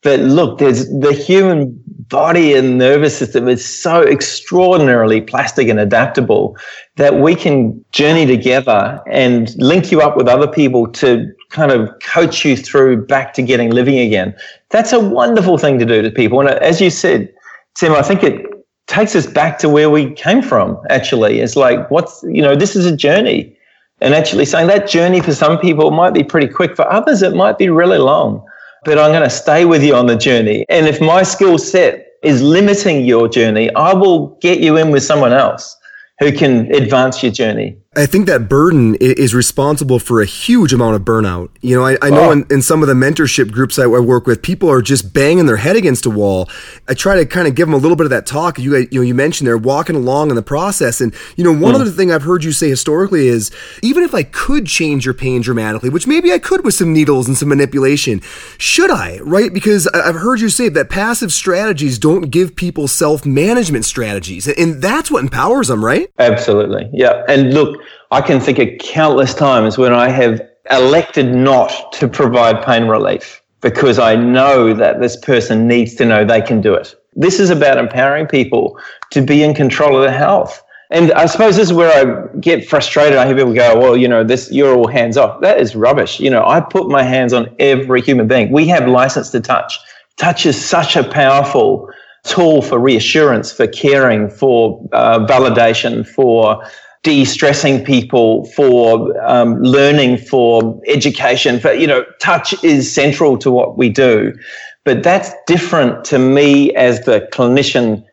[0.03, 6.57] But look, there's the human body and nervous system is so extraordinarily plastic and adaptable
[6.97, 11.91] that we can journey together and link you up with other people to kind of
[12.01, 14.35] coach you through back to getting living again.
[14.69, 16.41] That's a wonderful thing to do to people.
[16.41, 17.33] And as you said,
[17.79, 18.47] Tim, I think it
[18.87, 21.41] takes us back to where we came from, actually.
[21.41, 23.57] It's like, what's, you know, this is a journey.
[24.01, 26.77] And actually saying that journey for some people might be pretty quick.
[26.77, 28.47] For others, it might be really long
[28.87, 30.65] but I'm going to stay with you on the journey.
[30.69, 35.03] And if my skill set is limiting your journey, I will get you in with
[35.03, 35.77] someone else
[36.21, 37.77] who can advance your journey.
[37.97, 41.49] I think that burden is responsible for a huge amount of burnout.
[41.63, 42.33] You know, I, I know oh.
[42.33, 45.57] in, in, some of the mentorship groups I work with, people are just banging their
[45.57, 46.51] head against a wall.
[46.89, 48.59] I try to kind of give them a little bit of that talk.
[48.59, 51.75] You you know, you mentioned they're walking along in the process, and you know, one
[51.75, 51.81] mm.
[51.81, 53.51] other thing I've heard you say historically is
[53.83, 57.29] even if I could change your pain dramatically, which maybe I could with some needles
[57.29, 58.21] and some manipulation,
[58.59, 59.21] should I?
[59.21, 59.53] Right?
[59.53, 64.83] Because I've heard you say that passive strategies don't give people self management strategies, and
[64.83, 66.11] that's what empowers them, right?
[66.19, 67.25] Absolutely, yeah.
[67.27, 67.81] And look,
[68.11, 73.43] I can think of countless times when I have elected not to provide pain relief
[73.61, 76.95] because I know that this person needs to know they can do it.
[77.15, 78.79] This is about empowering people
[79.11, 80.63] to be in control of their health.
[80.91, 83.19] And I suppose this is where I get frustrated.
[83.19, 85.41] I hear people go, well, you know, this, you're all hands off.
[85.41, 86.21] That is rubbish.
[86.21, 88.53] You know, I put my hands on every human being.
[88.53, 89.81] We have license to touch.
[90.17, 91.91] Touch is such a powerful
[92.23, 96.63] tool for reassurance, for caring, for uh, validation, for
[97.07, 103.79] de-stressing people for um, learning for education for you know touch is central to what
[103.79, 104.37] we do.
[104.83, 108.04] But that's different to me as the clinician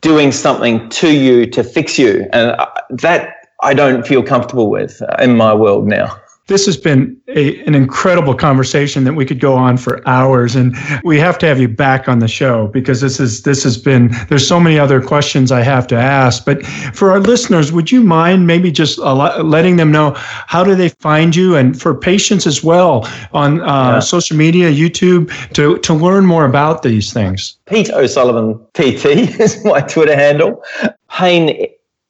[0.00, 2.28] doing something to you to fix you.
[2.32, 6.16] And uh, that i don't feel comfortable with in my world now
[6.50, 10.76] this has been a, an incredible conversation that we could go on for hours, and
[11.04, 14.10] we have to have you back on the show because this is this has been.
[14.28, 18.02] There's so many other questions I have to ask, but for our listeners, would you
[18.02, 22.64] mind maybe just letting them know how do they find you, and for patients as
[22.64, 24.00] well on uh, yeah.
[24.00, 27.56] social media, YouTube, to to learn more about these things.
[27.66, 29.06] Pete O'Sullivan PT
[29.40, 30.62] is my Twitter handle.
[31.08, 31.68] Pain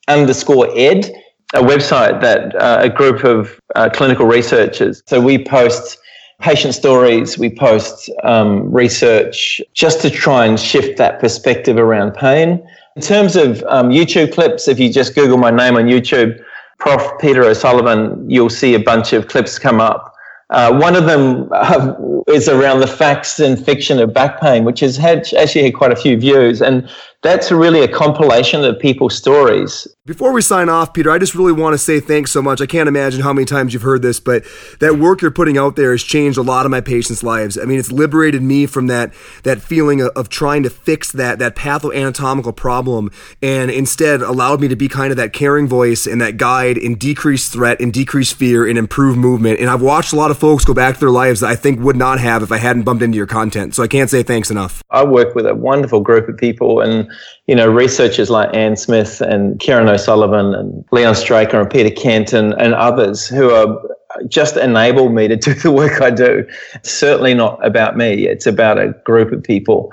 [0.09, 1.13] underscore ed
[1.55, 5.03] a website that uh, a group of uh, clinical researchers.
[5.07, 5.99] So we post
[6.41, 12.67] patient stories, we post um, research just to try and shift that perspective around pain.
[12.97, 16.43] In terms of um, YouTube clips, if you just Google my name on YouTube,
[16.79, 17.19] Prof.
[17.21, 20.15] Peter O'Sullivan, you'll see a bunch of clips come up.
[20.49, 21.95] Uh, one of them uh,
[22.29, 25.93] is around the facts and fiction of back pain, which has had actually had quite
[25.93, 26.63] a few views.
[26.63, 26.89] And
[27.23, 29.87] that's really a compilation of people's stories.
[30.07, 32.61] Before we sign off, Peter, I just really want to say thanks so much.
[32.63, 34.43] I can't imagine how many times you've heard this, but
[34.81, 37.59] that work you're putting out there has changed a lot of my patients' lives.
[37.59, 39.13] I mean, it's liberated me from that
[39.43, 43.11] that feeling of, of trying to fix that that pathoanatomical problem,
[43.43, 46.97] and instead allowed me to be kind of that caring voice and that guide in
[46.97, 49.61] decreased threat and decreased fear and improved movement.
[49.61, 51.81] And I've watched a lot of folks go back to their lives that I think
[51.81, 53.75] would not have if I hadn't bumped into your content.
[53.75, 54.83] So I can't say thanks enough.
[54.91, 57.10] I work with a wonderful group of people and
[57.47, 62.33] you know, researchers like Anne Smith and Kieran O'Sullivan and Leon Straker and Peter Kent
[62.33, 63.81] and, and others who are
[64.29, 66.47] just enable me to do the work I do.
[66.75, 68.27] It's certainly not about me.
[68.27, 69.93] It's about a group of people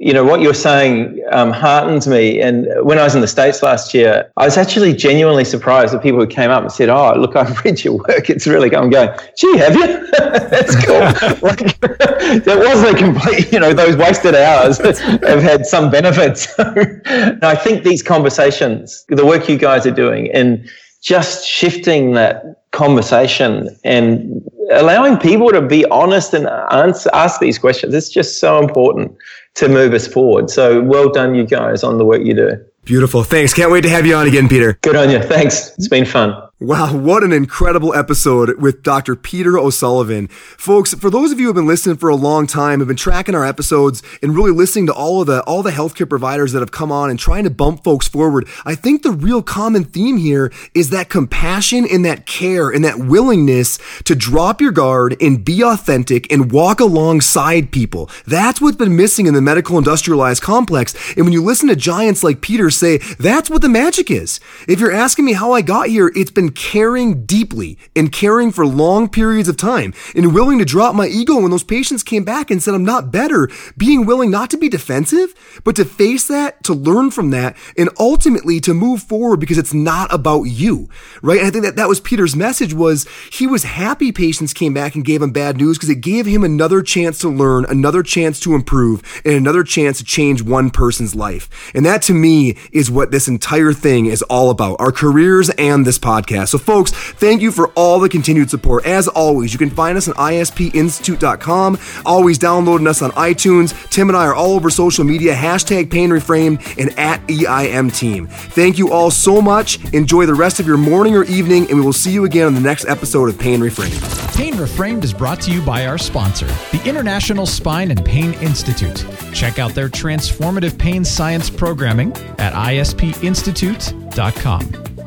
[0.00, 2.40] you know, what you're saying um, heartens me.
[2.40, 6.02] And when I was in the States last year, I was actually genuinely surprised at
[6.02, 8.30] people who came up and said, Oh, look, I've read your work.
[8.30, 10.06] It's really going, going, gee, have you?
[10.18, 11.00] That's cool.
[11.48, 16.56] like, that wasn't a complete, you know, those wasted hours have had some benefits.
[16.58, 20.68] I think these conversations, the work you guys are doing, and
[21.02, 24.42] just shifting that conversation and
[24.72, 29.16] allowing people to be honest and answer, ask these questions, it's just so important
[29.54, 30.50] to move us forward.
[30.50, 32.64] So well done, you guys, on the work you do.
[32.84, 33.22] Beautiful.
[33.22, 33.52] Thanks.
[33.52, 34.78] Can't wait to have you on again, Peter.
[34.82, 35.22] Good on you.
[35.22, 35.72] Thanks.
[35.76, 36.47] It's been fun.
[36.60, 39.14] Wow, what an incredible episode with Dr.
[39.14, 40.26] Peter O'Sullivan.
[40.26, 42.96] Folks, for those of you who have been listening for a long time, have been
[42.96, 46.58] tracking our episodes and really listening to all of the all the healthcare providers that
[46.58, 50.16] have come on and trying to bump folks forward, I think the real common theme
[50.16, 55.44] here is that compassion and that care and that willingness to drop your guard and
[55.44, 58.10] be authentic and walk alongside people.
[58.26, 60.92] That's what's been missing in the medical industrialized complex.
[61.16, 64.40] And when you listen to giants like Peter say, that's what the magic is.
[64.66, 68.66] If you're asking me how I got here, it's been caring deeply and caring for
[68.66, 72.50] long periods of time and willing to drop my ego when those patients came back
[72.50, 75.34] and said, I'm not better, being willing not to be defensive,
[75.64, 79.74] but to face that, to learn from that, and ultimately to move forward because it's
[79.74, 80.88] not about you,
[81.22, 81.38] right?
[81.38, 84.94] And I think that that was Peter's message was he was happy patients came back
[84.94, 88.40] and gave him bad news because it gave him another chance to learn, another chance
[88.40, 91.72] to improve, and another chance to change one person's life.
[91.74, 95.86] And that to me is what this entire thing is all about, our careers and
[95.86, 95.98] this
[96.38, 96.48] podcast.
[96.48, 98.84] So, folks, thank you for all the continued support.
[98.86, 103.74] As always, you can find us on ispinstitute.com, always downloading us on iTunes.
[103.90, 108.28] Tim and I are all over social media, hashtag pain reframed and at EIM team.
[108.28, 109.92] Thank you all so much.
[109.92, 112.54] Enjoy the rest of your morning or evening, and we will see you again on
[112.54, 114.36] the next episode of Pain Reframed.
[114.36, 119.04] Pain Reframed is brought to you by our sponsor, the International Spine and Pain Institute.
[119.32, 124.97] Check out their transformative pain science programming at ispinstitute.com.